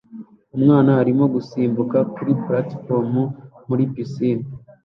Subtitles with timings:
[0.57, 3.21] Umwana arimo gusimbuka kuri platifomu
[3.67, 4.45] muri pisine